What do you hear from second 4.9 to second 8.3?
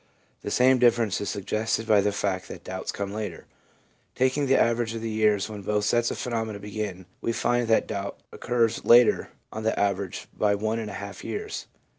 of the years when both sets of phenomena begin, we find that doubt